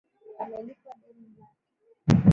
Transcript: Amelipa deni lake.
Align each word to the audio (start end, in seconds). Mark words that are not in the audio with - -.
Amelipa 0.41 0.91
deni 1.01 1.27
lake. 1.37 2.29